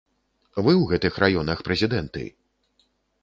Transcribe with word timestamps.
Вы 0.63 0.71
ў 0.71 0.87
гэтых 0.91 1.19
раёнах 1.25 1.61
прэзідэнты! 1.67 2.23